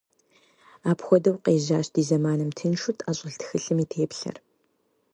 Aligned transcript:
Апхуэдэу 0.89 1.41
къежьащ 1.43 1.87
ди 1.93 2.03
зэманым 2.09 2.49
тыншу 2.57 2.91
тӏэщӏэлъ 2.97 3.37
тхылъым 3.39 3.77
и 3.83 3.85
теплъэр. 3.91 4.35